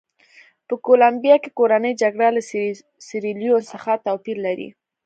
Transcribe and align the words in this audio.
په 0.67 0.75
کولمبیا 0.85 1.35
کې 1.43 1.55
کورنۍ 1.59 1.93
جګړه 2.01 2.27
له 2.35 2.41
سیریلیون 3.07 3.63
څخه 3.71 3.91
توپیر 4.05 4.37
لري. 4.45 4.69